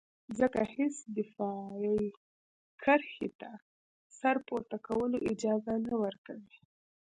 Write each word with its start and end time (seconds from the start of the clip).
ځکه 0.39 0.61
هېڅ 0.75 0.95
دفاعي 1.17 1.99
کرښې 2.83 3.29
ته 3.39 3.51
د 3.59 3.61
سر 4.19 4.35
پورته 4.47 4.77
کولو 4.87 5.17
اجازه 5.31 5.73
نه 5.87 5.95
ورکوي. 6.03 6.57